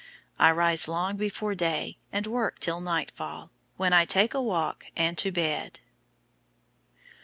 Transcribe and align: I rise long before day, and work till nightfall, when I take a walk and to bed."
I 0.39 0.49
rise 0.49 0.87
long 0.87 1.15
before 1.15 1.53
day, 1.53 1.99
and 2.11 2.25
work 2.25 2.57
till 2.59 2.81
nightfall, 2.81 3.51
when 3.77 3.93
I 3.93 4.03
take 4.03 4.33
a 4.33 4.41
walk 4.41 4.87
and 4.97 5.15
to 5.19 5.31
bed." 5.31 5.79